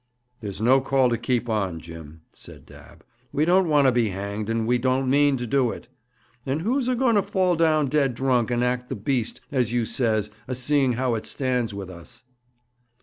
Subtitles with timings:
[0.39, 4.49] 'There's no call to keep on, Jim,' said Dabb; 'we don't want to be hanged,
[4.49, 5.89] and we don't mean to do it.
[6.43, 9.85] And who's a going to fall down dead drunk, and act the beast, as you
[9.85, 12.23] says, a seeing how it stands with us?'